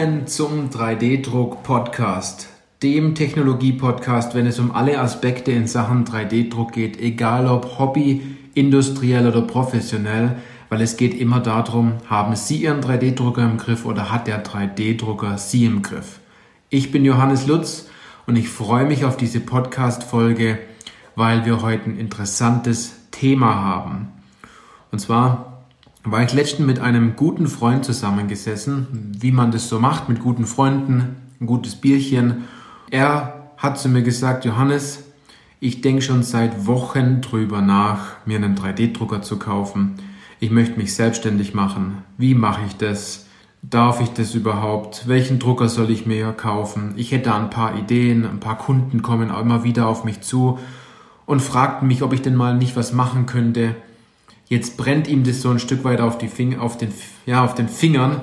[0.00, 2.48] willkommen zum 3D-Druck-Podcast,
[2.82, 8.22] dem Technologie-Podcast, wenn es um alle Aspekte in Sachen 3D-Druck geht, egal ob Hobby,
[8.54, 10.36] industriell oder professionell,
[10.70, 15.36] weil es geht immer darum, haben Sie Ihren 3D-Drucker im Griff oder hat der 3D-Drucker
[15.36, 16.20] Sie im Griff?
[16.70, 17.90] Ich bin Johannes Lutz
[18.26, 20.60] und ich freue mich auf diese Podcast-Folge,
[21.14, 24.08] weil wir heute ein interessantes Thema haben.
[24.92, 25.49] Und zwar
[26.04, 30.46] war ich letztens mit einem guten Freund zusammengesessen, wie man das so macht mit guten
[30.46, 32.44] Freunden, ein gutes Bierchen.
[32.90, 35.04] Er hat zu mir gesagt, Johannes,
[35.60, 39.96] ich denke schon seit Wochen drüber nach, mir einen 3D-Drucker zu kaufen.
[40.38, 41.98] Ich möchte mich selbstständig machen.
[42.16, 43.26] Wie mache ich das?
[43.62, 45.06] Darf ich das überhaupt?
[45.06, 46.94] Welchen Drucker soll ich mir kaufen?
[46.96, 50.58] Ich hätte ein paar Ideen, ein paar Kunden kommen immer wieder auf mich zu
[51.26, 53.76] und fragten mich, ob ich denn mal nicht was machen könnte.
[54.50, 56.92] Jetzt brennt ihm das so ein Stück weit auf, die Fing auf, den,
[57.24, 58.20] ja, auf den Fingern.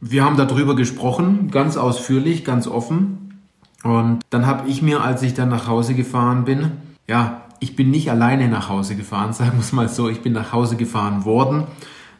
[0.00, 3.38] Wir haben darüber gesprochen, ganz ausführlich, ganz offen.
[3.84, 6.72] Und dann habe ich mir, als ich dann nach Hause gefahren bin,
[7.06, 10.32] ja, ich bin nicht alleine nach Hause gefahren, sagen wir es mal so, ich bin
[10.32, 11.68] nach Hause gefahren worden,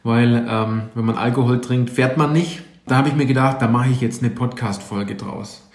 [0.05, 2.63] weil ähm, wenn man Alkohol trinkt, fährt man nicht.
[2.87, 5.69] Da habe ich mir gedacht, da mache ich jetzt eine Podcast-Folge draus.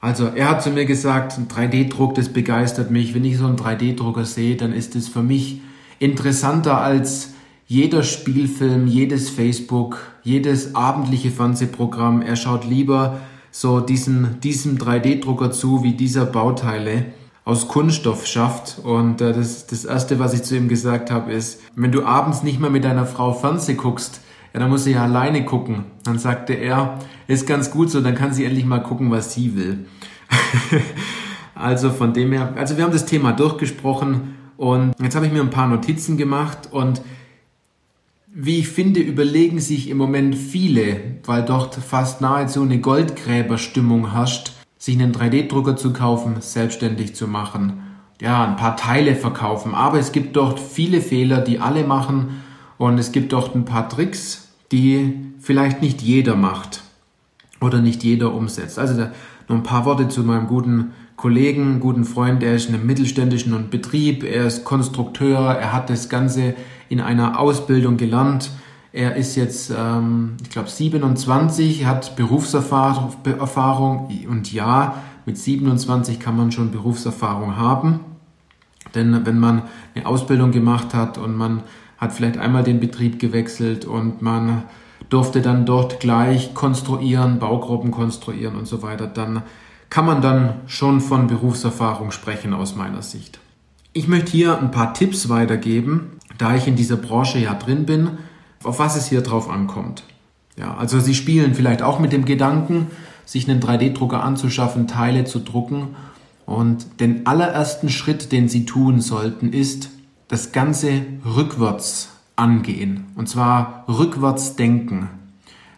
[0.00, 3.16] Also er hat zu mir gesagt, ein 3D-Druck, das begeistert mich.
[3.16, 5.60] Wenn ich so einen 3D-Drucker sehe, dann ist es für mich
[6.00, 7.34] interessanter als
[7.66, 12.20] jeder Spielfilm, jedes Facebook, jedes abendliche Fernsehprogramm.
[12.20, 13.20] Er schaut lieber
[13.52, 17.06] so diesen, diesem 3D-Drucker zu, wie dieser Bauteile
[17.44, 18.80] aus Kunststoff schafft.
[18.82, 22.42] Und äh, das, das Erste, was ich zu ihm gesagt habe, ist, wenn du abends
[22.42, 24.20] nicht mehr mit deiner Frau Fernseh guckst,
[24.52, 25.84] ja, dann muss sie ja alleine gucken.
[26.02, 26.98] Dann sagte er,
[27.28, 29.86] ist ganz gut so, dann kann sie endlich mal gucken, was sie will.
[31.54, 35.40] also von dem her, also wir haben das Thema durchgesprochen und jetzt habe ich mir
[35.40, 37.00] ein paar Notizen gemacht und
[38.26, 44.52] wie ich finde, überlegen sich im Moment viele, weil dort fast nahezu eine Goldgräberstimmung herrscht,
[44.76, 47.80] sich einen 3D-Drucker zu kaufen, selbstständig zu machen,
[48.20, 49.74] ja, ein paar Teile verkaufen.
[49.74, 52.42] Aber es gibt dort viele Fehler, die alle machen
[52.76, 56.82] und es gibt dort ein paar Tricks, die vielleicht nicht jeder macht
[57.62, 58.78] oder nicht jeder umsetzt.
[58.78, 59.12] Also da,
[59.48, 63.68] noch ein paar Worte zu meinem guten Kollegen, guten Freund, der ist in einem mittelständischen
[63.68, 66.54] Betrieb, er ist Konstrukteur, er hat das Ganze
[66.88, 68.50] in einer Ausbildung gelernt.
[68.90, 74.94] Er ist jetzt, ähm, ich glaube, 27, hat Berufserfahrung und ja,
[75.26, 78.00] mit 27 kann man schon Berufserfahrung haben.
[78.94, 79.64] Denn wenn man
[79.94, 81.64] eine Ausbildung gemacht hat und man
[81.98, 84.62] hat vielleicht einmal den Betrieb gewechselt und man
[85.10, 89.42] durfte dann dort gleich konstruieren, Baugruppen konstruieren und so weiter, dann
[89.90, 93.40] kann man dann schon von Berufserfahrung sprechen aus meiner Sicht.
[93.92, 98.18] Ich möchte hier ein paar Tipps weitergeben, da ich in dieser Branche ja drin bin,
[98.62, 100.04] auf was es hier drauf ankommt.
[100.56, 102.86] Ja, also Sie spielen vielleicht auch mit dem Gedanken,
[103.24, 105.96] sich einen 3D-Drucker anzuschaffen, Teile zu drucken.
[106.46, 109.90] Und den allerersten Schritt, den Sie tun sollten, ist
[110.28, 113.06] das Ganze rückwärts angehen.
[113.16, 115.08] Und zwar rückwärts denken.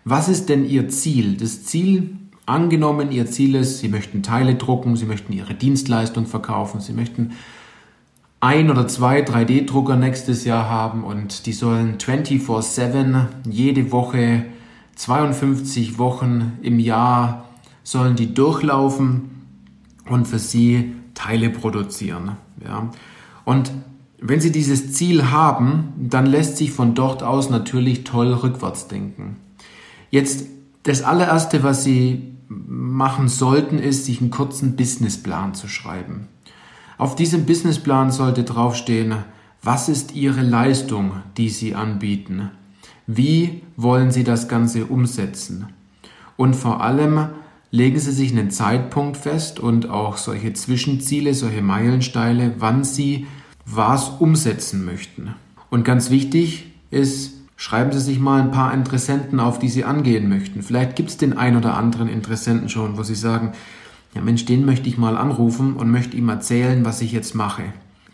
[0.04, 1.36] Was ist denn Ihr Ziel?
[1.36, 2.16] Das Ziel
[2.52, 7.30] Angenommen, Ihr Ziel ist, Sie möchten Teile drucken, Sie möchten Ihre Dienstleistung verkaufen, Sie möchten
[8.40, 14.44] ein oder zwei 3D-Drucker nächstes Jahr haben und die sollen 24/7 jede Woche
[14.96, 17.48] 52 Wochen im Jahr
[17.84, 19.30] sollen die durchlaufen
[20.10, 22.32] und für Sie Teile produzieren.
[22.62, 22.90] Ja.
[23.46, 23.72] Und
[24.20, 29.38] wenn Sie dieses Ziel haben, dann lässt sich von dort aus natürlich toll rückwärts denken.
[30.10, 30.48] Jetzt
[30.82, 32.31] das allererste, was Sie
[32.68, 36.28] machen sollten, ist, sich einen kurzen Businessplan zu schreiben.
[36.98, 39.16] Auf diesem Businessplan sollte draufstehen,
[39.62, 42.50] was ist Ihre Leistung, die Sie anbieten?
[43.06, 45.66] Wie wollen Sie das Ganze umsetzen?
[46.36, 47.28] Und vor allem
[47.70, 53.26] legen Sie sich einen Zeitpunkt fest und auch solche Zwischenziele, solche Meilensteine, wann Sie
[53.64, 55.34] was umsetzen möchten.
[55.70, 60.28] Und ganz wichtig ist, Schreiben Sie sich mal ein paar Interessenten auf, die Sie angehen
[60.28, 60.64] möchten.
[60.64, 63.52] Vielleicht gibt es den ein oder anderen Interessenten schon, wo Sie sagen,
[64.16, 67.62] ja Mensch, den möchte ich mal anrufen und möchte ihm erzählen, was ich jetzt mache.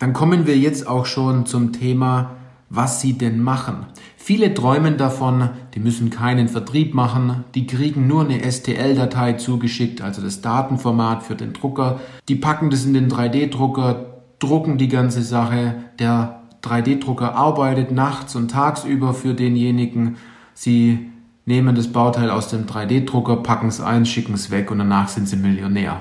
[0.01, 2.33] Dann kommen wir jetzt auch schon zum Thema,
[2.69, 3.87] was Sie denn machen.
[4.19, 10.21] Viele träumen davon, die müssen keinen Vertrieb machen, die kriegen nur eine STL-Datei zugeschickt, also
[10.21, 15.77] das Datenformat für den Drucker, die packen das in den 3D-Drucker, drucken die ganze Sache,
[15.99, 20.17] der 3D-Drucker arbeitet nachts und tagsüber für denjenigen.
[20.55, 21.11] Sie
[21.47, 25.29] nehmen das Bauteil aus dem 3D-Drucker, packen es ein, schicken es weg und danach sind
[25.29, 26.01] sie Millionär.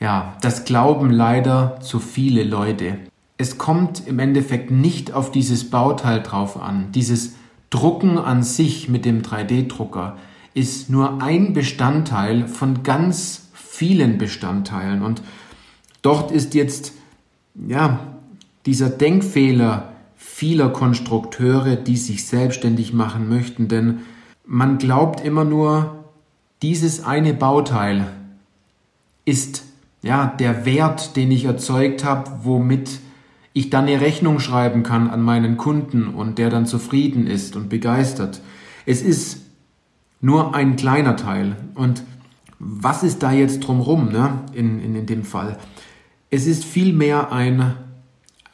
[0.00, 2.98] Ja, das glauben leider zu viele Leute.
[3.38, 6.92] Es kommt im Endeffekt nicht auf dieses Bauteil drauf an.
[6.92, 7.34] Dieses
[7.70, 10.16] Drucken an sich mit dem 3D-Drucker
[10.54, 15.02] ist nur ein Bestandteil von ganz vielen Bestandteilen.
[15.02, 15.22] Und
[16.02, 16.92] dort ist jetzt,
[17.54, 18.00] ja,
[18.66, 24.00] dieser Denkfehler vieler Konstrukteure, die sich selbstständig machen möchten, denn
[24.44, 26.04] man glaubt immer nur,
[26.62, 28.06] dieses eine Bauteil
[29.24, 29.64] ist
[30.02, 33.00] ja der Wert, den ich erzeugt habe, womit
[33.52, 37.68] ich dann eine Rechnung schreiben kann an meinen Kunden und der dann zufrieden ist und
[37.68, 38.40] begeistert.
[38.86, 39.42] Es ist
[40.20, 41.56] nur ein kleiner Teil.
[41.74, 42.04] Und
[42.58, 45.58] was ist da jetzt drumrum ne, in, in, in dem Fall?
[46.30, 47.74] Es ist vielmehr ein,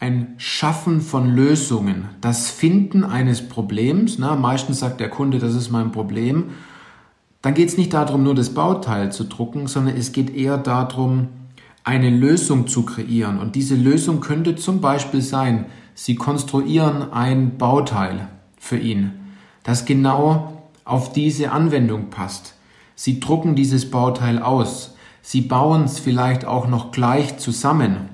[0.00, 4.18] ein Schaffen von Lösungen, das Finden eines Problems.
[4.18, 6.50] Ne, meistens sagt der Kunde, das ist mein Problem.
[7.42, 11.28] Dann geht es nicht darum, nur das Bauteil zu drucken, sondern es geht eher darum,
[11.84, 13.38] eine Lösung zu kreieren.
[13.38, 19.14] Und diese Lösung könnte zum Beispiel sein, Sie konstruieren ein Bauteil für ihn,
[19.64, 22.54] das genau auf diese Anwendung passt.
[22.94, 24.94] Sie drucken dieses Bauteil aus.
[25.22, 28.10] Sie bauen es vielleicht auch noch gleich zusammen.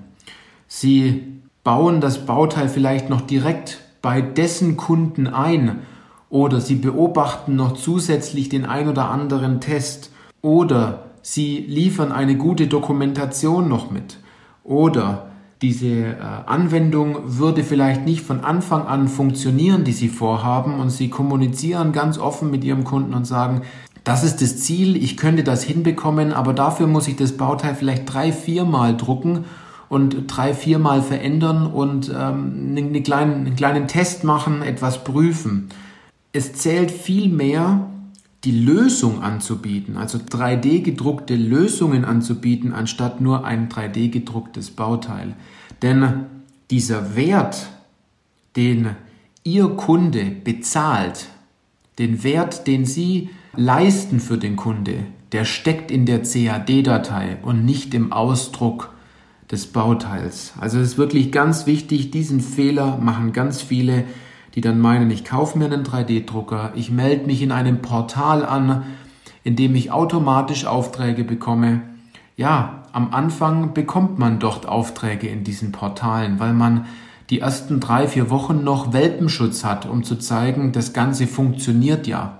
[0.66, 1.33] Sie
[1.64, 5.80] bauen das Bauteil vielleicht noch direkt bei dessen Kunden ein
[6.28, 10.10] oder Sie beobachten noch zusätzlich den ein oder anderen Test
[10.42, 14.18] oder Sie liefern eine gute Dokumentation noch mit.
[14.62, 15.30] Oder
[15.62, 21.08] diese äh, Anwendung würde vielleicht nicht von Anfang an funktionieren, die Sie vorhaben, und Sie
[21.08, 23.62] kommunizieren ganz offen mit Ihrem Kunden und sagen,
[24.04, 28.12] das ist das Ziel, ich könnte das hinbekommen, aber dafür muss ich das Bauteil vielleicht
[28.12, 29.46] drei, viermal drucken
[29.88, 35.68] und drei, viermal verändern und ähm, einen, kleinen, einen kleinen Test machen, etwas prüfen.
[36.32, 37.88] Es zählt viel mehr,
[38.44, 45.34] die Lösung anzubieten, also 3D gedruckte Lösungen anzubieten, anstatt nur ein 3D gedrucktes Bauteil.
[45.82, 46.26] Denn
[46.70, 47.68] dieser Wert,
[48.56, 48.90] den
[49.44, 51.28] Ihr Kunde bezahlt,
[51.98, 57.94] den Wert, den Sie leisten für den Kunde, der steckt in der CAD-Datei und nicht
[57.94, 58.93] im Ausdruck
[59.54, 60.52] des Bauteils.
[60.60, 64.04] Also es ist wirklich ganz wichtig, diesen Fehler machen ganz viele
[64.54, 68.84] die dann meinen, ich kaufe mir einen 3D-Drucker, ich melde mich in einem Portal an,
[69.42, 71.82] in dem ich automatisch Aufträge bekomme.
[72.36, 76.86] Ja, am Anfang bekommt man dort Aufträge in diesen Portalen, weil man
[77.30, 82.38] die ersten drei, vier Wochen noch Welpenschutz hat, um zu zeigen, das Ganze funktioniert ja.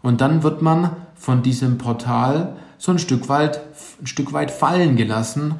[0.00, 3.60] Und dann wird man von diesem Portal so ein Stück weit,
[4.00, 5.54] ein Stück weit fallen gelassen,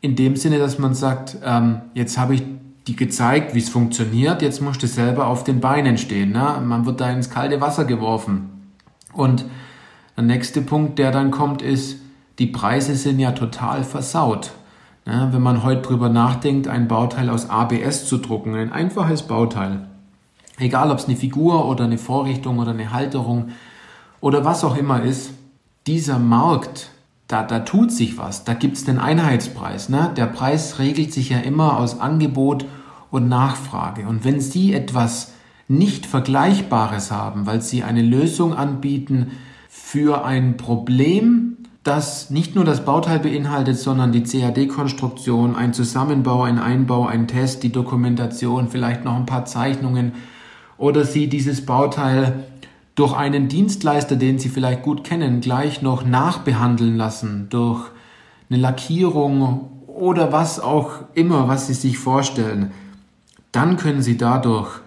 [0.00, 2.42] in dem Sinne, dass man sagt, ähm, jetzt habe ich
[2.86, 4.42] die gezeigt, wie es funktioniert.
[4.42, 6.32] Jetzt musst du selber auf den Beinen stehen.
[6.32, 6.62] Ne?
[6.64, 8.72] Man wird da ins kalte Wasser geworfen.
[9.12, 9.44] Und
[10.16, 11.98] der nächste Punkt, der dann kommt, ist,
[12.38, 14.52] die Preise sind ja total versaut.
[15.04, 15.28] Ne?
[15.32, 19.88] Wenn man heute drüber nachdenkt, ein Bauteil aus ABS zu drucken, ein einfaches Bauteil,
[20.58, 23.50] egal ob es eine Figur oder eine Vorrichtung oder eine Halterung
[24.20, 25.30] oder was auch immer ist,
[25.86, 26.90] dieser Markt,
[27.28, 29.88] da, da tut sich was, da gibt es den Einheitspreis.
[29.88, 30.12] Ne?
[30.16, 32.66] Der Preis regelt sich ja immer aus Angebot
[33.10, 34.06] und Nachfrage.
[34.06, 35.32] Und wenn Sie etwas
[35.68, 39.32] nicht Vergleichbares haben, weil Sie eine Lösung anbieten
[39.68, 46.58] für ein Problem, das nicht nur das Bauteil beinhaltet, sondern die CAD-Konstruktion, ein Zusammenbau, ein
[46.58, 50.12] Einbau, ein Test, die Dokumentation, vielleicht noch ein paar Zeichnungen
[50.78, 52.44] oder Sie dieses Bauteil
[52.96, 57.84] durch einen Dienstleister, den Sie vielleicht gut kennen, gleich noch nachbehandeln lassen, durch
[58.50, 62.72] eine Lackierung oder was auch immer, was Sie sich vorstellen,
[63.52, 64.80] dann können Sie dadurch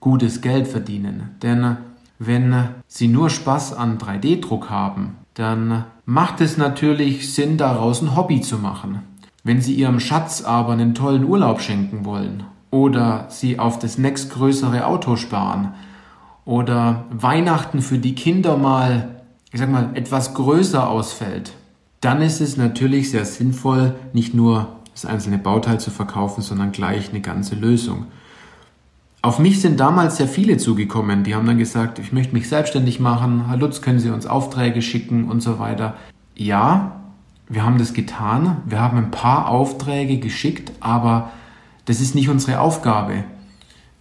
[0.00, 1.30] gutes Geld verdienen.
[1.42, 1.76] Denn
[2.18, 8.40] wenn Sie nur Spaß an 3D-Druck haben, dann macht es natürlich Sinn, daraus ein Hobby
[8.40, 9.02] zu machen.
[9.44, 14.86] Wenn Sie Ihrem Schatz aber einen tollen Urlaub schenken wollen oder Sie auf das nächstgrößere
[14.86, 15.74] Auto sparen,
[16.44, 19.22] oder Weihnachten für die Kinder mal,
[19.52, 21.52] ich sag mal, etwas größer ausfällt,
[22.00, 27.10] dann ist es natürlich sehr sinnvoll, nicht nur das einzelne Bauteil zu verkaufen, sondern gleich
[27.10, 28.06] eine ganze Lösung.
[29.24, 32.98] Auf mich sind damals sehr viele zugekommen, die haben dann gesagt, ich möchte mich selbstständig
[32.98, 35.94] machen, Herr Lutz, können Sie uns Aufträge schicken und so weiter.
[36.34, 37.02] Ja,
[37.48, 41.30] wir haben das getan, wir haben ein paar Aufträge geschickt, aber
[41.84, 43.24] das ist nicht unsere Aufgabe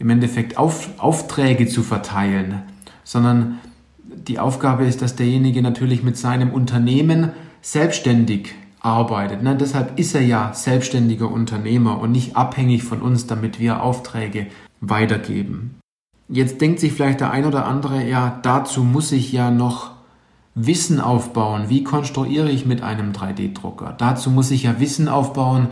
[0.01, 2.63] im Endeffekt auf, Aufträge zu verteilen,
[3.03, 3.59] sondern
[4.03, 7.31] die Aufgabe ist, dass derjenige natürlich mit seinem Unternehmen
[7.61, 9.43] selbstständig arbeitet.
[9.43, 9.55] Ne?
[9.55, 14.47] Deshalb ist er ja selbstständiger Unternehmer und nicht abhängig von uns, damit wir Aufträge
[14.81, 15.75] weitergeben.
[16.27, 19.91] Jetzt denkt sich vielleicht der ein oder andere, ja, dazu muss ich ja noch
[20.55, 21.65] Wissen aufbauen.
[21.67, 23.93] Wie konstruiere ich mit einem 3D-Drucker?
[23.97, 25.67] Dazu muss ich ja Wissen aufbauen,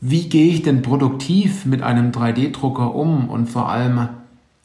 [0.00, 4.08] wie gehe ich denn produktiv mit einem 3D-Drucker um und vor allem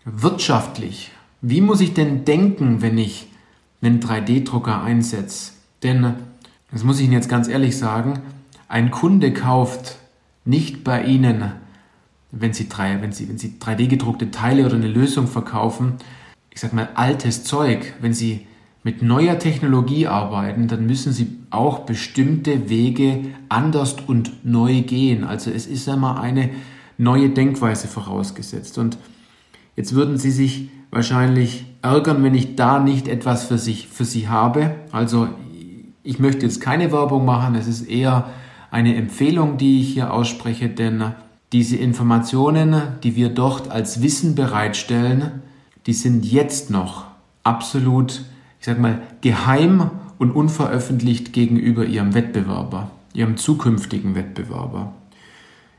[0.05, 1.11] wirtschaftlich?
[1.41, 3.27] Wie muss ich denn denken, wenn ich
[3.85, 5.53] einen 3D-Drucker einsetze.
[5.83, 6.15] Denn,
[6.71, 8.19] das muss ich Ihnen jetzt ganz ehrlich sagen,
[8.67, 9.97] ein Kunde kauft
[10.43, 11.51] nicht bei Ihnen,
[12.31, 15.93] wenn Sie, 3, wenn Sie, wenn Sie 3D-gedruckte Teile oder eine Lösung verkaufen,
[16.49, 17.93] ich sag mal, altes Zeug.
[18.01, 18.47] Wenn Sie
[18.85, 25.23] mit neuer Technologie arbeiten, dann müssen Sie auch bestimmte Wege anders und neu gehen.
[25.23, 26.51] Also es ist einmal eine
[26.99, 28.77] neue Denkweise vorausgesetzt.
[28.77, 28.99] Und
[29.75, 34.27] jetzt würden Sie sich wahrscheinlich ärgern, wenn ich da nicht etwas für, sich, für Sie
[34.27, 34.75] habe.
[34.91, 35.29] Also
[36.03, 38.29] ich möchte jetzt keine Werbung machen, es ist eher
[38.69, 41.15] eine Empfehlung, die ich hier ausspreche, denn
[41.53, 45.41] diese Informationen, die wir dort als Wissen bereitstellen,
[45.87, 47.05] die sind jetzt noch
[47.41, 48.21] absolut,
[48.65, 54.91] ich sag mal, geheim und unveröffentlicht gegenüber ihrem Wettbewerber, ihrem zukünftigen Wettbewerber.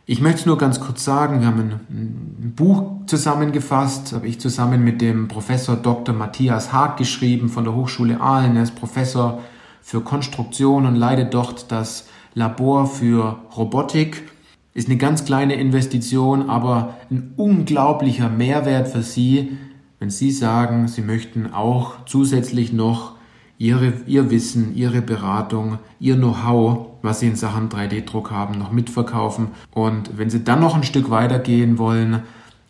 [0.05, 4.85] Ich möchte es nur ganz kurz sagen, wir haben ein, Buch zusammengefasst, habe ich zusammen
[4.85, 6.15] mit dem Professor Dr.
[6.15, 8.55] Matthias Haag geschrieben von der Hochschule Aalen.
[8.55, 9.43] Er ist Professor
[9.83, 14.31] für Konstruktion und leitet dort das Labor für Robotik.
[14.75, 19.59] Ist eine ganz kleine Investition, aber ein unglaublicher Mehrwert für Sie,
[19.99, 23.15] wenn Sie sagen, Sie möchten auch zusätzlich noch
[23.59, 29.49] Ihre, Ihr Wissen, Ihre Beratung, Ihr Know-how, was Sie in Sachen 3D-Druck haben, noch mitverkaufen.
[29.73, 32.23] Und wenn Sie dann noch ein Stück weitergehen wollen,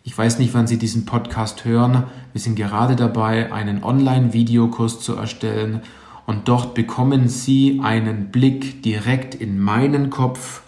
[0.03, 5.15] ich weiß nicht, wann Sie diesen Podcast hören, wir sind gerade dabei, einen Online-Videokurs zu
[5.15, 5.81] erstellen.
[6.25, 10.61] Und dort bekommen Sie einen Blick direkt in meinen Kopf,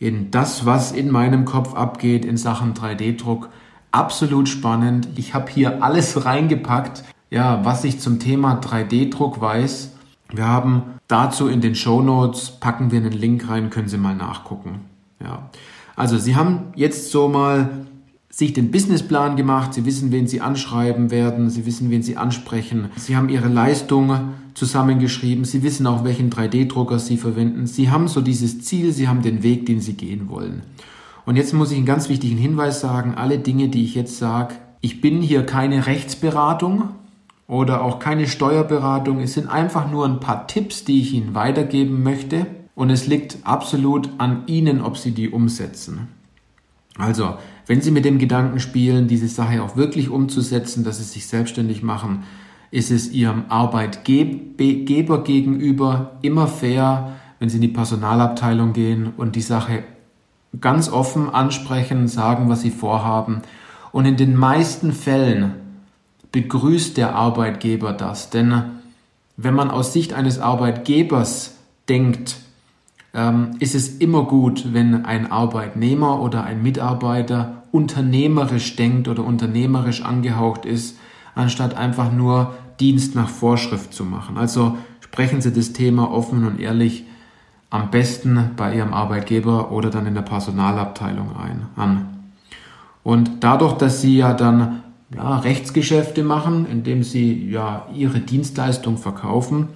[0.00, 3.50] in das, was in meinem Kopf abgeht in Sachen 3D-Druck
[3.92, 5.08] absolut spannend.
[5.16, 9.92] Ich habe hier alles reingepackt, ja, was ich zum Thema 3D-Druck weiß.
[10.32, 14.16] Wir haben dazu in den Show Notes packen wir einen Link rein, können Sie mal
[14.16, 14.80] nachgucken.
[15.22, 15.50] Ja.
[15.94, 17.86] Also Sie haben jetzt so mal
[18.30, 22.88] sich den Businessplan gemacht, Sie wissen, wen Sie anschreiben werden, Sie wissen, wen Sie ansprechen,
[22.96, 28.22] Sie haben Ihre Leistung zusammengeschrieben, Sie wissen auch, welchen 3D-Drucker Sie verwenden, Sie haben so
[28.22, 30.62] dieses Ziel, Sie haben den Weg, den Sie gehen wollen.
[31.24, 34.54] Und jetzt muss ich einen ganz wichtigen Hinweis sagen, alle Dinge, die ich jetzt sage,
[34.80, 36.88] ich bin hier keine Rechtsberatung
[37.46, 42.02] oder auch keine Steuerberatung, es sind einfach nur ein paar Tipps, die ich Ihnen weitergeben
[42.02, 42.46] möchte.
[42.74, 46.08] Und es liegt absolut an Ihnen, ob Sie die umsetzen.
[46.98, 47.36] Also,
[47.66, 51.82] wenn Sie mit dem Gedanken spielen, diese Sache auch wirklich umzusetzen, dass Sie sich selbstständig
[51.82, 52.24] machen,
[52.70, 59.42] ist es Ihrem Arbeitgeber gegenüber immer fair, wenn Sie in die Personalabteilung gehen und die
[59.42, 59.84] Sache
[60.60, 63.42] ganz offen ansprechen, sagen, was sie vorhaben.
[63.90, 65.54] Und in den meisten Fällen
[66.32, 68.30] begrüßt der Arbeitgeber das.
[68.30, 68.62] Denn
[69.36, 71.56] wenn man aus Sicht eines Arbeitgebers
[71.88, 72.36] denkt,
[73.14, 80.02] ähm, ist es immer gut, wenn ein Arbeitnehmer oder ein Mitarbeiter unternehmerisch denkt oder unternehmerisch
[80.02, 80.98] angehaucht ist,
[81.34, 84.36] anstatt einfach nur Dienst nach Vorschrift zu machen.
[84.36, 87.04] Also sprechen Sie das Thema offen und ehrlich
[87.72, 92.06] am besten bei Ihrem Arbeitgeber oder dann in der Personalabteilung ein, an.
[93.02, 99.68] Und dadurch, dass Sie ja dann ja, Rechtsgeschäfte machen, indem Sie ja Ihre Dienstleistung verkaufen,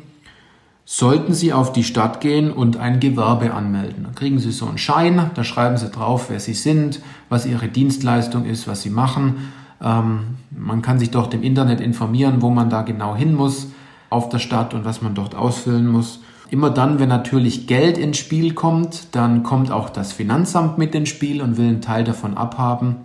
[0.85, 4.05] sollten Sie auf die Stadt gehen und ein Gewerbe anmelden.
[4.05, 7.01] Dann kriegen Sie so einen Schein, da schreiben Sie drauf, wer Sie sind,
[7.31, 9.53] was Ihre Dienstleistung ist, was Sie machen.
[9.83, 13.69] Ähm, man kann sich dort im Internet informieren, wo man da genau hin muss
[14.11, 16.21] auf der Stadt und was man dort ausfüllen muss.
[16.49, 21.09] Immer dann, wenn natürlich Geld ins Spiel kommt, dann kommt auch das Finanzamt mit ins
[21.09, 22.97] Spiel und will einen Teil davon abhaben.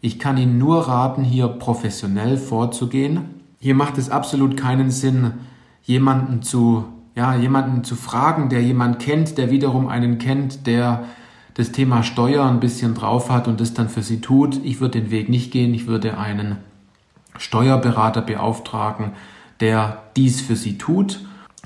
[0.00, 3.40] Ich kann Ihnen nur raten, hier professionell vorzugehen.
[3.60, 5.34] Hier macht es absolut keinen Sinn,
[5.84, 6.84] jemanden zu,
[7.14, 11.04] ja, jemanden zu fragen, der jemand kennt, der wiederum einen kennt, der
[11.54, 14.58] das Thema Steuer ein bisschen drauf hat und das dann für Sie tut.
[14.64, 15.72] Ich würde den Weg nicht gehen.
[15.72, 16.56] Ich würde einen
[17.38, 19.12] Steuerberater beauftragen,
[19.60, 21.20] der dies für Sie tut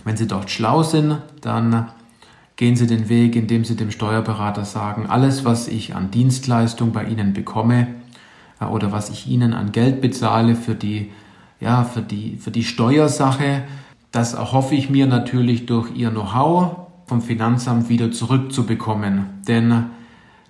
[0.06, 1.88] wenn Sie dort schlau sind, dann
[2.54, 7.04] gehen Sie den Weg, indem Sie dem Steuerberater sagen, alles, was ich an Dienstleistung bei
[7.04, 7.88] Ihnen bekomme
[8.60, 11.10] äh, oder was ich Ihnen an Geld bezahle für die,
[11.60, 13.64] ja, für die, für die Steuersache,
[14.12, 19.26] das erhoffe ich mir natürlich durch Ihr Know-how vom Finanzamt wieder zurückzubekommen.
[19.48, 19.86] Denn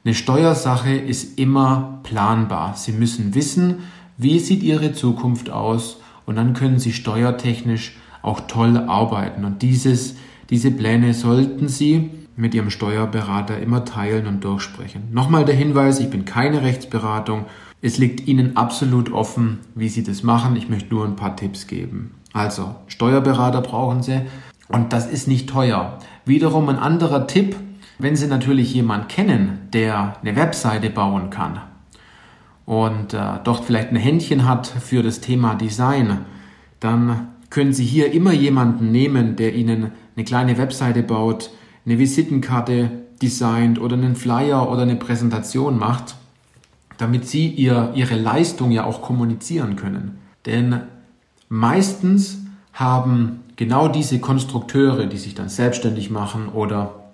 [0.05, 2.75] eine Steuersache ist immer planbar.
[2.77, 3.79] Sie müssen wissen,
[4.19, 9.45] wie sieht Ihre Zukunft aus und dann können Sie steuertechnisch auch toll arbeiten.
[9.45, 10.17] Und dieses,
[10.51, 15.05] diese Pläne sollten Sie mit Ihrem Steuerberater immer teilen und durchsprechen.
[15.13, 17.47] Nochmal der Hinweis, ich bin keine Rechtsberatung.
[17.81, 20.57] Es liegt Ihnen absolut offen, wie Sie das machen.
[20.57, 22.15] Ich möchte nur ein paar Tipps geben.
[22.33, 24.23] Also, Steuerberater brauchen Sie
[24.69, 25.99] und das ist nicht teuer.
[26.25, 27.57] Wiederum ein anderer Tipp,
[27.99, 31.61] wenn Sie natürlich jemanden kennen, der eine Webseite bauen kann
[32.67, 36.27] und äh, dort vielleicht ein Händchen hat für das Thema Design,
[36.81, 41.49] dann können Sie hier immer jemanden nehmen, der Ihnen eine kleine Webseite baut,
[41.87, 42.91] eine Visitenkarte
[43.23, 46.17] designt oder einen Flyer oder eine Präsentation macht,
[46.99, 50.19] damit Sie ihr, Ihre Leistung ja auch kommunizieren können.
[50.45, 50.83] Denn
[51.49, 52.43] meistens
[52.75, 57.05] haben genau diese Konstrukteure, die sich dann selbstständig machen oder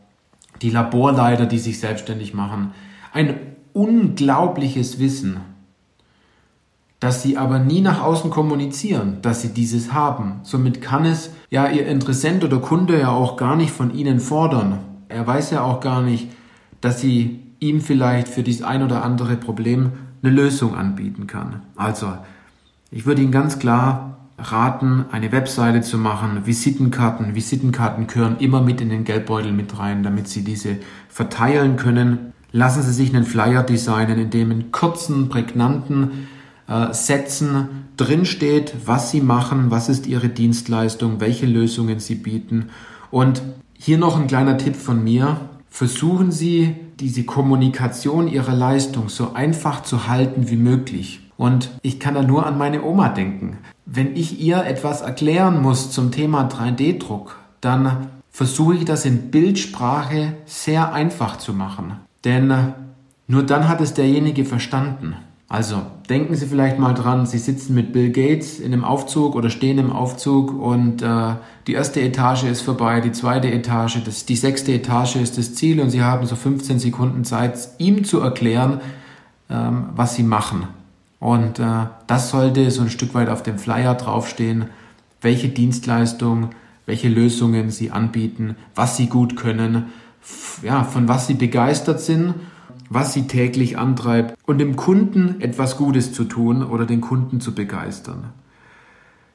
[0.61, 2.73] die Laborleiter, die sich selbstständig machen,
[3.13, 3.37] ein
[3.75, 5.37] unglaubliches Wissen,
[7.03, 10.37] das sie aber nie nach außen kommunizieren, dass sie dieses haben.
[10.45, 14.79] Somit kann es ja ihr Interessent oder Kunde ja auch gar nicht von ihnen fordern.
[15.09, 16.29] Er weiß ja auch gar nicht,
[16.81, 19.91] dass sie ihm vielleicht für dieses ein oder andere Problem
[20.23, 21.63] eine Lösung anbieten kann.
[21.75, 22.13] Also,
[22.93, 27.35] ich würde Ihnen ganz klar raten, eine Webseite zu machen, Visitenkarten.
[27.35, 30.77] Visitenkarten gehören immer mit in den Geldbeutel mit rein, damit Sie diese
[31.09, 32.33] verteilen können.
[32.53, 36.29] Lassen Sie sich einen Flyer designen, in dem in kurzen, prägnanten
[36.69, 42.71] äh, Sätzen drinsteht, was Sie machen, was ist Ihre Dienstleistung, welche Lösungen Sie bieten.
[43.11, 43.43] Und
[43.75, 45.41] hier noch ein kleiner Tipp von mir.
[45.69, 51.21] Versuchen Sie, diese Kommunikation Ihrer Leistung so einfach zu halten wie möglich.
[51.37, 53.59] Und ich kann da nur an meine Oma denken.
[53.85, 60.35] Wenn ich ihr etwas erklären muss zum Thema 3D-Druck, dann versuche ich das in Bildsprache
[60.47, 61.97] sehr einfach zu machen.
[62.25, 62.75] Denn
[63.27, 65.17] nur dann hat es derjenige verstanden.
[65.53, 69.51] Also denken Sie vielleicht mal dran, Sie sitzen mit Bill Gates in einem Aufzug oder
[69.51, 71.35] stehen im Aufzug und äh,
[71.67, 75.83] die erste Etage ist vorbei, die zweite Etage, das, die sechste Etage ist das Ziel
[75.83, 78.81] und Sie haben so 15 Sekunden Zeit, ihm zu erklären,
[79.51, 80.69] ähm, was Sie machen.
[81.21, 84.71] Und äh, das sollte so ein Stück weit auf dem Flyer draufstehen,
[85.21, 86.49] welche Dienstleistung,
[86.87, 89.93] welche Lösungen Sie anbieten, was Sie gut können,
[90.63, 92.37] ja, von was Sie begeistert sind,
[92.95, 97.55] was Sie täglich antreibt und dem Kunden etwas Gutes zu tun oder den Kunden zu
[97.55, 98.25] begeistern.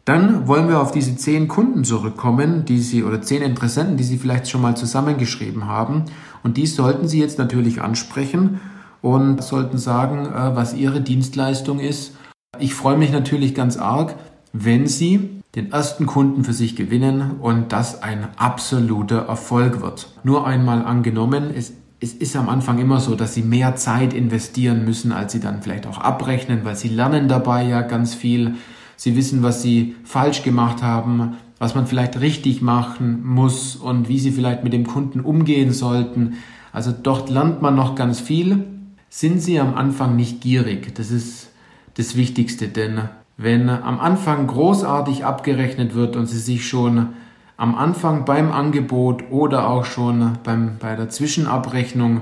[0.06, 4.18] Dann wollen wir auf diese zehn Kunden zurückkommen, die Sie oder zehn Interessenten, die Sie
[4.18, 6.06] vielleicht schon mal zusammengeschrieben haben.
[6.44, 8.62] Und die sollten Sie jetzt natürlich ansprechen
[9.02, 12.16] und sollten sagen, äh, was Ihre Dienstleistung ist.
[12.60, 14.16] Ich freue mich natürlich ganz arg,
[14.54, 20.08] wenn Sie den ersten Kunden für sich gewinnen und das ein absoluter Erfolg wird.
[20.24, 24.86] Nur einmal angenommen, es, es ist am Anfang immer so, dass Sie mehr Zeit investieren
[24.86, 28.56] müssen, als Sie dann vielleicht auch abrechnen, weil Sie lernen dabei ja ganz viel.
[28.96, 34.20] Sie wissen, was Sie falsch gemacht haben, was man vielleicht richtig machen muss und wie
[34.20, 36.36] Sie vielleicht mit dem Kunden umgehen sollten.
[36.72, 38.64] Also dort lernt man noch ganz viel
[39.10, 40.94] sind Sie am Anfang nicht gierig.
[40.96, 41.50] Das ist
[41.96, 47.10] das Wichtigste, denn wenn am Anfang großartig abgerechnet wird und Sie sich schon
[47.58, 52.22] am Anfang beim Angebot oder auch schon beim, bei der Zwischenabrechnung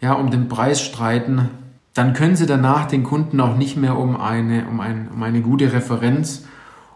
[0.00, 1.50] ja, um den Preis streiten,
[1.92, 5.42] dann können Sie danach den Kunden auch nicht mehr um eine, um, ein, um eine
[5.42, 6.46] gute Referenz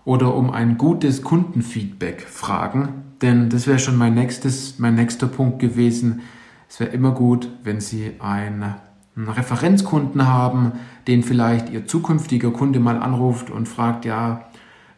[0.04, 3.04] oder um ein gutes Kundenfeedback fragen.
[3.20, 6.22] Denn das wäre schon mein, nächstes, mein nächster Punkt gewesen.
[6.68, 8.74] Es wäre immer gut, wenn Sie ein
[9.16, 10.72] einen Referenzkunden haben,
[11.06, 14.46] den vielleicht Ihr zukünftiger Kunde mal anruft und fragt, ja,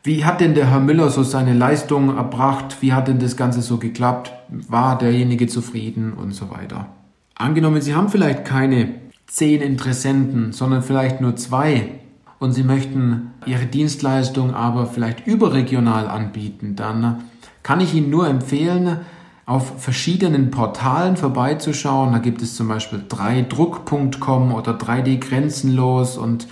[0.07, 2.77] wie hat denn der Herr Müller so seine Leistung erbracht?
[2.81, 4.33] Wie hat denn das Ganze so geklappt?
[4.49, 6.87] War derjenige zufrieden und so weiter?
[7.35, 8.95] Angenommen, Sie haben vielleicht keine
[9.27, 11.91] zehn Interessenten, sondern vielleicht nur zwei
[12.39, 17.25] und Sie möchten Ihre Dienstleistung aber vielleicht überregional anbieten, dann
[17.65, 18.99] kann ich Ihnen nur empfehlen,
[19.45, 22.13] auf verschiedenen Portalen vorbeizuschauen.
[22.13, 26.47] Da gibt es zum Beispiel 3druck.com oder 3D Grenzenlos und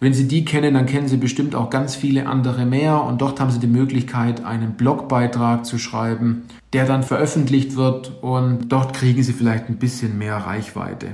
[0.00, 3.38] wenn Sie die kennen, dann kennen Sie bestimmt auch ganz viele andere mehr und dort
[3.38, 9.22] haben Sie die Möglichkeit, einen Blogbeitrag zu schreiben, der dann veröffentlicht wird und dort kriegen
[9.22, 11.08] Sie vielleicht ein bisschen mehr Reichweite.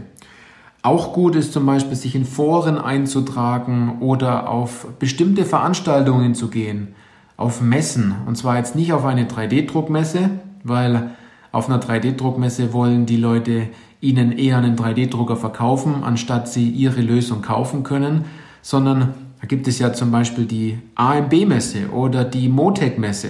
[0.83, 6.95] Auch gut ist zum Beispiel, sich in Foren einzutragen oder auf bestimmte Veranstaltungen zu gehen,
[7.37, 8.15] auf Messen.
[8.25, 10.31] Und zwar jetzt nicht auf eine 3D-Druckmesse,
[10.63, 11.11] weil
[11.51, 13.67] auf einer 3D-Druckmesse wollen die Leute
[14.01, 18.27] ihnen eher einen 3D-Drucker verkaufen, anstatt sie ihre Lösung kaufen können,
[18.67, 23.29] sondern da gibt es ja zum Beispiel die AMB-Messe oder die Motec-Messe.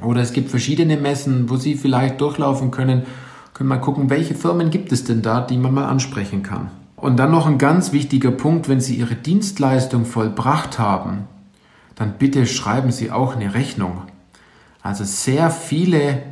[0.00, 3.02] Oder es gibt verschiedene Messen, wo Sie vielleicht durchlaufen können,
[3.52, 6.70] können mal gucken, welche Firmen gibt es denn da, die man mal ansprechen kann.
[6.96, 11.24] Und dann noch ein ganz wichtiger Punkt, wenn Sie Ihre Dienstleistung vollbracht haben,
[11.94, 14.00] dann bitte schreiben Sie auch eine Rechnung.
[14.80, 16.22] Also sehr viele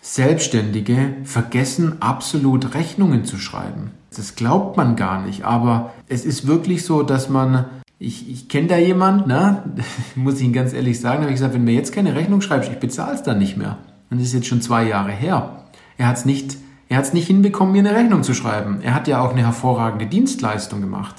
[0.00, 3.92] Selbstständige vergessen absolut Rechnungen zu schreiben.
[4.14, 7.66] Das glaubt man gar nicht, aber es ist wirklich so, dass man,
[7.98, 9.62] ich, ich kenne da jemand, ne,
[10.14, 12.70] muss ich Ihnen ganz ehrlich sagen, habe ich gesagt, wenn mir jetzt keine Rechnung schreibst,
[12.70, 13.78] ich bezahle es dann nicht mehr.
[14.10, 15.64] Und das ist jetzt schon zwei Jahre her.
[15.98, 16.56] Er hat es nicht,
[16.88, 18.78] er hat es nicht hinbekommen, mir eine Rechnung zu schreiben.
[18.82, 21.16] Er hat ja auch eine hervorragende Dienstleistung gemacht.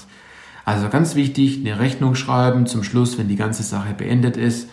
[0.64, 4.68] Also ganz wichtig, eine Rechnung schreiben zum Schluss, wenn die ganze Sache beendet ist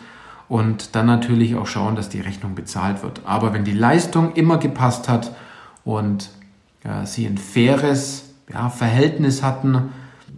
[0.49, 3.21] und dann natürlich auch schauen, dass die Rechnung bezahlt wird.
[3.25, 5.36] Aber wenn die Leistung immer gepasst hat
[5.84, 6.30] und
[6.83, 9.89] ja, sie ein faires ja, Verhältnis hatten,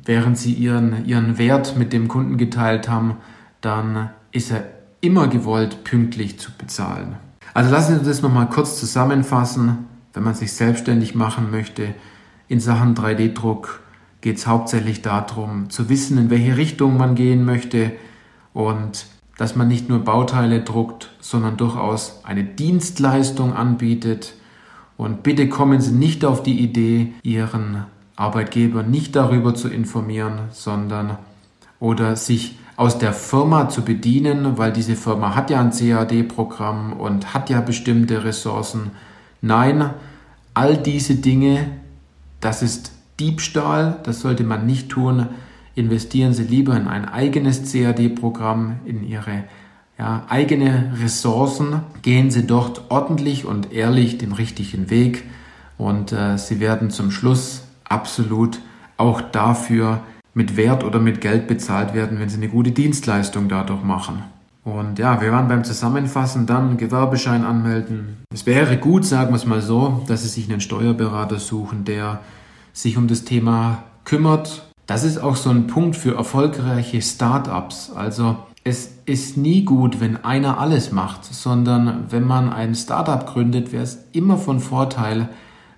[0.06, 3.18] während sie ihren, ihren Wert mit dem Kunden geteilt haben,
[3.62, 4.66] dann ist er
[5.02, 7.18] immer gewollt, pünktlich zu bezahlen.
[7.54, 9.86] Also lassen Sie uns das nochmal kurz zusammenfassen.
[10.14, 11.94] Wenn man sich selbstständig machen möchte
[12.48, 13.82] in Sachen 3D-Druck,
[14.22, 17.92] geht es hauptsächlich darum, zu wissen, in welche Richtung man gehen möchte
[18.54, 19.06] und
[19.38, 24.34] dass man nicht nur Bauteile druckt, sondern durchaus eine Dienstleistung anbietet.
[25.00, 27.86] Und bitte kommen Sie nicht auf die Idee, Ihren
[28.18, 31.18] Arbeitgeber nicht darüber zu informieren, sondern
[31.80, 37.34] oder sich aus der Firma zu bedienen, weil diese Firma hat ja ein CAD-Programm und
[37.34, 38.92] hat ja bestimmte Ressourcen.
[39.42, 39.92] Nein,
[40.54, 41.68] all diese Dinge,
[42.42, 45.28] das ist Diebstahl, das sollte man nicht tun.
[45.76, 49.46] Investieren Sie lieber in ein eigenes CAD-Programm, in Ihre
[50.00, 51.82] ja, eigene Ressourcen.
[52.02, 55.26] Gehen Sie dort ordentlich und ehrlich den richtigen Weg
[55.78, 58.60] und äh, Sie werden zum Schluss absolut
[58.98, 60.00] auch dafür
[60.34, 64.24] mit Wert oder mit Geld bezahlt werden, wenn Sie eine gute Dienstleistung dadurch machen.
[64.64, 68.18] Und ja, wir waren beim Zusammenfassen dann Gewerbeschein anmelden.
[68.34, 72.20] Es wäre gut, sagen wir es mal so, dass Sie sich einen Steuerberater suchen, der
[72.72, 74.70] sich um das Thema kümmert.
[74.86, 77.92] Das ist auch so ein Punkt für erfolgreiche Startups.
[77.92, 78.38] Also
[78.70, 83.84] es ist nie gut, wenn einer alles macht, sondern wenn man ein Startup gründet, wäre
[83.84, 85.30] es immer von Vorteil,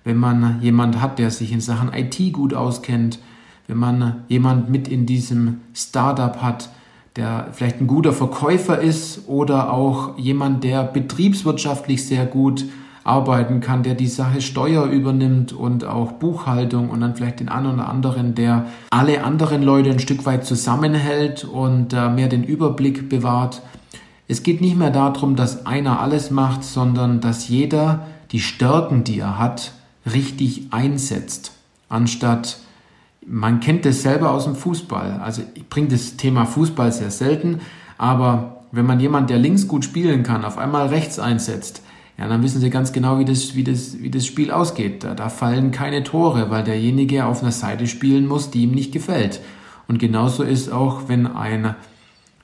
[0.04, 3.18] wenn man jemand hat, der sich in Sachen IT gut auskennt,
[3.66, 6.68] wenn man jemand mit in diesem Startup hat,
[7.16, 12.66] der vielleicht ein guter Verkäufer ist oder auch jemand, der betriebswirtschaftlich sehr gut
[13.04, 17.74] arbeiten kann, der die Sache Steuer übernimmt und auch Buchhaltung und dann vielleicht den einen
[17.74, 23.08] oder anderen, der alle anderen Leute ein Stück weit zusammenhält und äh, mehr den Überblick
[23.08, 23.62] bewahrt.
[24.28, 29.18] Es geht nicht mehr darum, dass einer alles macht, sondern dass jeder die Stärken, die
[29.18, 29.72] er hat,
[30.06, 31.52] richtig einsetzt,
[31.88, 32.58] anstatt
[33.26, 35.20] man kennt das selber aus dem Fußball.
[35.22, 37.60] Also ich bringe das Thema Fußball sehr selten,
[37.98, 41.81] aber wenn man jemand, der links gut spielen kann, auf einmal rechts einsetzt,
[42.18, 45.02] ja, dann wissen sie ganz genau, wie das, wie das, wie das Spiel ausgeht.
[45.04, 48.92] Da, da fallen keine Tore, weil derjenige auf einer Seite spielen muss, die ihm nicht
[48.92, 49.40] gefällt.
[49.88, 51.74] Und genauso ist auch, wenn ein,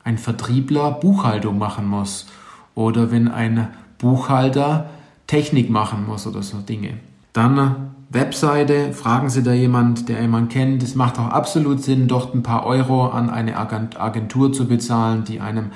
[0.05, 2.27] ein Vertriebler Buchhaltung machen muss
[2.75, 4.89] oder wenn ein Buchhalter
[5.27, 6.95] Technik machen muss oder so Dinge.
[7.33, 10.83] Dann Webseite, fragen Sie da jemand, der jemand kennt.
[10.83, 15.41] Es macht auch absolut Sinn, dort ein paar Euro an eine Agentur zu bezahlen, die
[15.41, 15.71] einem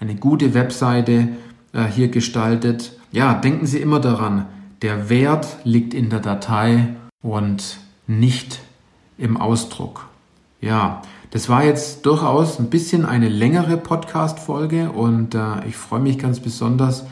[0.00, 1.28] eine gute Webseite
[1.72, 2.92] äh, hier gestaltet.
[3.14, 4.46] Ja, denken Sie immer daran,
[4.82, 8.58] der Wert liegt in der Datei und nicht
[9.18, 10.08] im Ausdruck.
[10.60, 11.00] Ja,
[11.30, 16.40] das war jetzt durchaus ein bisschen eine längere Podcast-Folge und äh, ich freue mich ganz
[16.40, 17.06] besonders,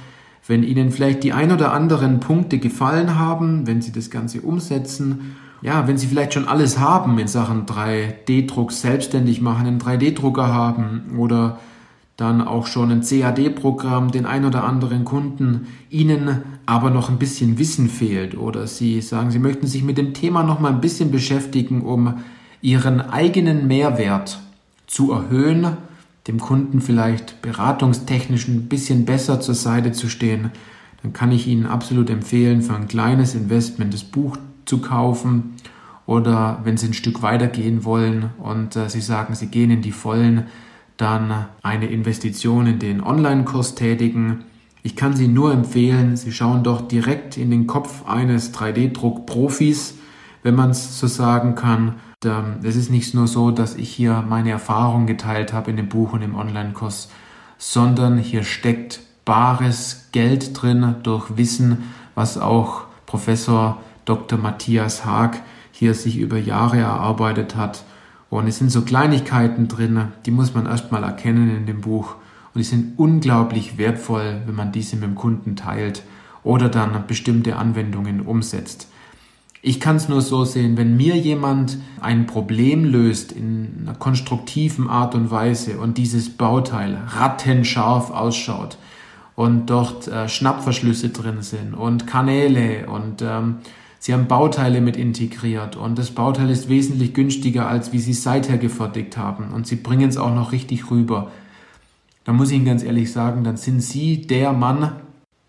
[0.44, 5.36] wenn Ihnen vielleicht die ein oder anderen Punkte gefallen haben, wenn Sie das Ganze umsetzen,
[5.60, 11.16] ja, wenn Sie vielleicht schon alles haben in Sachen 3D-Druck selbstständig machen, einen 3D-Drucker haben
[11.16, 11.60] oder
[12.16, 17.58] dann auch schon ein CAD-Programm, den ein oder anderen Kunden, Ihnen aber noch ein bisschen
[17.58, 21.10] Wissen fehlt oder Sie sagen, Sie möchten sich mit dem Thema noch mal ein bisschen
[21.10, 22.18] beschäftigen, um
[22.60, 24.40] Ihren eigenen Mehrwert
[24.86, 25.76] zu erhöhen
[26.26, 30.50] dem Kunden vielleicht beratungstechnisch ein bisschen besser zur Seite zu stehen,
[31.02, 35.54] dann kann ich Ihnen absolut empfehlen, für ein kleines Investment das Buch zu kaufen
[36.06, 39.82] oder wenn Sie ein Stück weiter gehen wollen und äh, Sie sagen, Sie gehen in
[39.82, 40.44] die Vollen,
[40.96, 44.44] dann eine Investition in den Online-Kurs tätigen.
[44.82, 49.94] Ich kann Sie nur empfehlen, Sie schauen doch direkt in den Kopf eines 3D-Druck-Profis,
[50.42, 54.24] wenn man es so sagen kann, ähm, es ist nicht nur so, dass ich hier
[54.28, 57.10] meine Erfahrung geteilt habe in dem Buch und im Online-Kurs,
[57.58, 64.38] sondern hier steckt bares Geld drin durch Wissen, was auch Professor Dr.
[64.38, 67.84] Matthias Haag hier sich über Jahre erarbeitet hat.
[68.32, 72.14] Und es sind so Kleinigkeiten drin, die muss man erstmal erkennen in dem Buch.
[72.54, 76.02] Und die sind unglaublich wertvoll, wenn man diese mit dem Kunden teilt
[76.42, 78.88] oder dann bestimmte Anwendungen umsetzt.
[79.60, 84.88] Ich kann es nur so sehen, wenn mir jemand ein Problem löst in einer konstruktiven
[84.88, 88.78] Art und Weise und dieses Bauteil rattenscharf ausschaut
[89.36, 93.56] und dort äh, Schnappverschlüsse drin sind und Kanäle und ähm,
[94.02, 98.24] sie haben Bauteile mit integriert und das Bauteil ist wesentlich günstiger, als wie sie es
[98.24, 101.30] seither gefertigt haben und sie bringen es auch noch richtig rüber.
[102.24, 104.92] Da muss ich Ihnen ganz ehrlich sagen, dann sind Sie der Mann,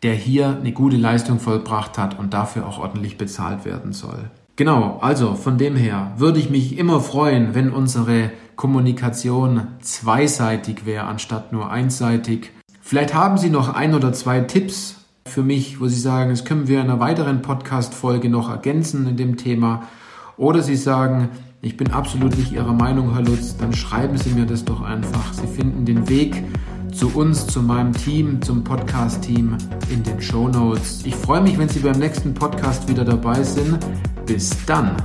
[0.03, 4.29] der hier eine gute Leistung vollbracht hat und dafür auch ordentlich bezahlt werden soll.
[4.55, 11.05] Genau, also von dem her würde ich mich immer freuen, wenn unsere Kommunikation zweiseitig wäre,
[11.05, 12.51] anstatt nur einseitig.
[12.81, 16.67] Vielleicht haben Sie noch ein oder zwei Tipps für mich, wo Sie sagen, das können
[16.67, 19.87] wir in einer weiteren Podcast-Folge noch ergänzen in dem Thema.
[20.37, 21.29] Oder Sie sagen,
[21.61, 25.33] ich bin absolut nicht Ihrer Meinung, Herr Lutz, dann schreiben Sie mir das doch einfach.
[25.33, 26.43] Sie finden den Weg
[26.91, 29.57] zu uns, zu meinem Team, zum Podcast-Team
[29.89, 31.01] in den Show Notes.
[31.05, 33.79] Ich freue mich, wenn Sie beim nächsten Podcast wieder dabei sind.
[34.25, 34.95] Bis dann!